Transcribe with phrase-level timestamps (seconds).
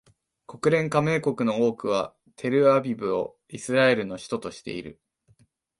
[0.47, 4.99] 国連加盟国の多くはテルアビブをイスラエルの首都としている